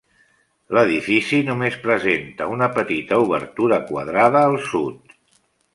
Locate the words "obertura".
3.29-3.83